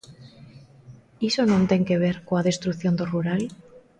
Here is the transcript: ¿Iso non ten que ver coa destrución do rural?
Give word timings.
¿Iso 1.29 1.41
non 1.51 1.61
ten 1.71 1.81
que 1.87 2.01
ver 2.03 2.17
coa 2.27 2.45
destrución 2.49 2.93
do 2.95 3.05
rural? 3.13 3.41